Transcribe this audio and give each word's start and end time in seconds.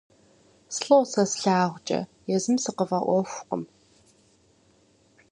Слӏо 0.75 0.97
сэ 1.11 1.23
слъагъукӏэ, 1.31 1.99
езым 2.35 2.55
сыкъыфӏэӏуэхукъым… 2.63 3.63